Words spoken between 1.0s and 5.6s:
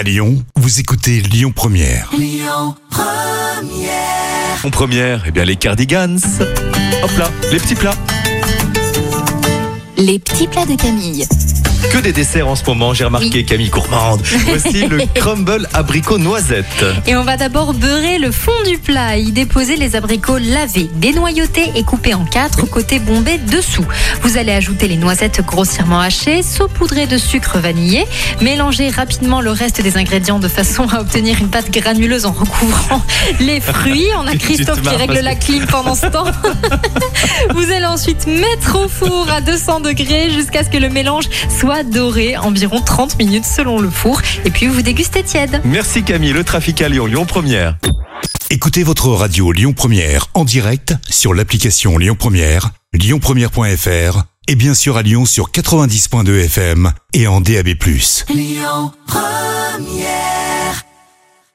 Lyon Première. En première, eh bien les